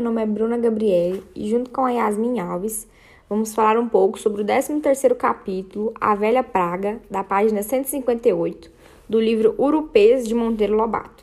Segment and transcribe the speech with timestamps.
[0.00, 2.88] meu nome é Bruna Gabriele e junto com a Yasmin Alves
[3.28, 8.70] vamos falar um pouco sobre o 13º capítulo, A Velha Praga, da página 158,
[9.06, 11.22] do livro Urupês de Monteiro Lobato.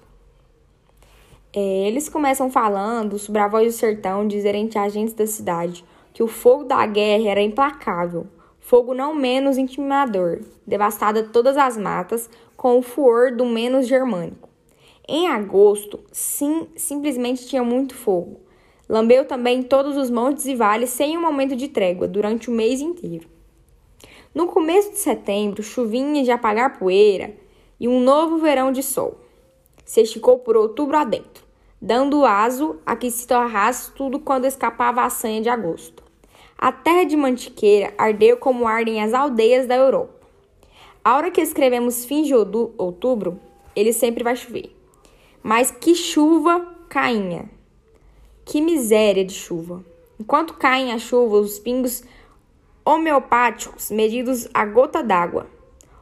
[1.51, 5.83] É, eles começam falando sobre a voz do sertão dizerem a agentes da cidade
[6.13, 8.27] que o fogo da guerra era implacável,
[8.59, 14.47] fogo não menos intimimador, devastada todas as matas com o fuor do menos germânico.
[15.07, 18.45] Em agosto, sim, simplesmente tinha muito fogo.
[18.89, 22.79] Lambeu também todos os montes e vales sem um momento de trégua durante o mês
[22.79, 23.27] inteiro.
[24.33, 27.35] No começo de setembro, chuvinha de apagar poeira
[27.79, 29.17] e um novo verão de sol.
[29.83, 31.43] Se esticou por outubro adentro,
[31.81, 36.03] dando aso a que se torrasse tudo quando escapava a sanha de agosto.
[36.57, 40.27] A terra de Mantiqueira ardeu como ardem as aldeias da Europa.
[41.03, 43.39] A hora que escrevemos fim de outubro,
[43.75, 44.75] ele sempre vai chover.
[45.43, 47.56] Mas que chuva cainha!
[48.47, 49.83] Que miséria de chuva!
[50.17, 52.01] Enquanto caem a chuva, os pingos
[52.85, 55.47] homeopáticos medidos a gota d'água.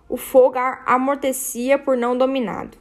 [0.07, 2.77] O fogo amortecia por não dominado.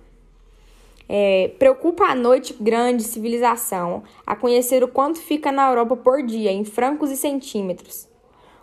[1.08, 6.52] É, preocupa a noite grande civilização a conhecer o quanto fica na Europa por dia,
[6.52, 8.06] em francos e centímetros.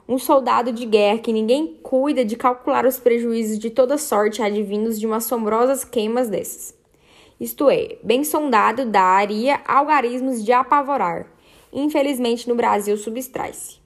[0.08, 5.00] Um soldado de guerra que ninguém cuida de calcular os prejuízos de toda sorte advindos
[5.00, 6.80] de umas assombrosas queimas dessas
[7.42, 11.26] isto é, bem sondado daria algarismos de apavorar.
[11.74, 13.80] Infelizmente, no Brasil substrai-se.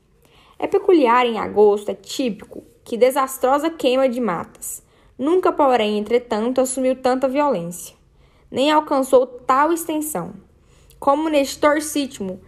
[0.59, 4.83] É peculiar em agosto, é típico, que desastrosa queima de matas.
[5.17, 7.95] Nunca, porém, entretanto, assumiu tanta violência,
[8.51, 10.33] nem alcançou tal extensão.
[10.99, 12.41] Como neste torsítimo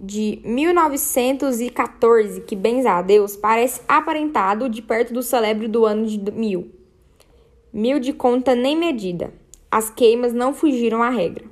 [0.00, 6.32] de 1914, que, bens a Deus, parece aparentado de perto do celebre do ano de
[6.32, 6.72] mil.
[7.70, 9.30] Mil de conta nem medida.
[9.70, 11.44] As queimas não fugiram à regra.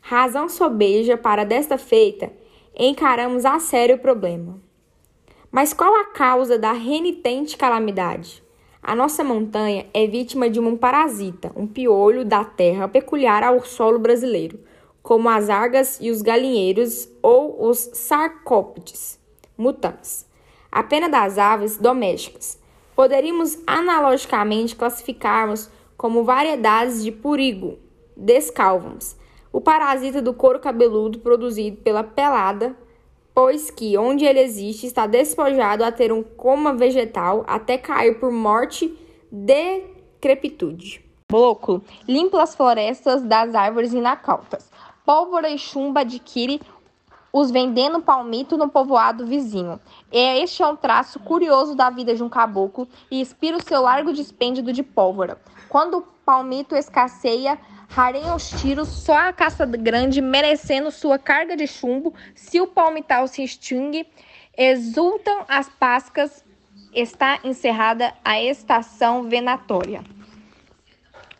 [0.00, 2.32] Razão sobeja para desta feita,
[2.76, 4.60] encaramos a sério o problema.
[5.50, 8.42] Mas qual a causa da renitente calamidade?
[8.82, 13.98] A nossa montanha é vítima de um parasita, um piolho da terra peculiar ao solo
[13.98, 14.60] brasileiro,
[15.02, 19.20] como as argas e os galinheiros ou os sarcóptes
[19.60, 20.26] mutans.
[20.72, 22.58] A pena das aves domésticas.
[22.96, 27.78] Poderíamos analogicamente classificarmos como variedades de purigo,
[28.16, 29.18] descalvums,
[29.52, 32.74] o parasita do couro cabeludo produzido pela pelada,
[33.34, 38.32] pois que onde ele existe está despojado a ter um coma vegetal até cair por
[38.32, 38.98] morte
[39.30, 41.04] decrepitude.
[41.30, 44.70] Bloco limpa as florestas das árvores inacautas.
[45.04, 46.62] Pólvora e chumbo adquire
[47.32, 49.80] os vendendo palmito no povoado vizinho.
[50.10, 53.82] É este é um traço curioso da vida de um caboclo e inspira o seu
[53.82, 55.38] largo dispêndio de pólvora.
[55.68, 57.58] Quando o palmito escasseia,
[57.88, 62.14] rareiam os tiros, só a caça grande merecendo sua carga de chumbo.
[62.34, 64.06] Se o palmital se extingue,
[64.56, 66.44] exultam as pascas,
[66.92, 70.02] está encerrada a estação venatória.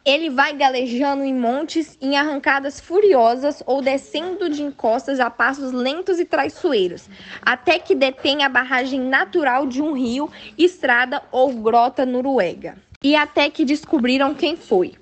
[0.05, 6.19] Ele vai galejando em montes, em arrancadas furiosas ou descendo de encostas a passos lentos
[6.19, 7.09] e traiçoeiros,
[7.43, 12.79] até que detém a barragem natural de um rio, estrada ou grota noruega.
[13.03, 14.95] E até que descobriram quem foi.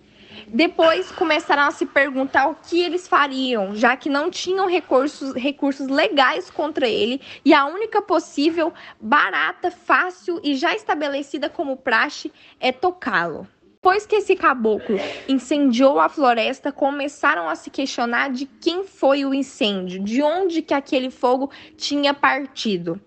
[0.48, 5.88] Depois começaram a se perguntar o que eles fariam, já que não tinham recursos, recursos
[5.88, 12.72] legais contra ele e a única possível, barata, fácil e já estabelecida como praxe é
[12.72, 13.46] tocá-lo.
[13.80, 19.32] Depois que esse caboclo incendiou a floresta, começaram a se questionar de quem foi o
[19.32, 23.00] incêndio, de onde que aquele fogo tinha partido.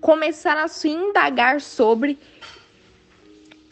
[0.00, 2.18] Começaram a se indagar sobre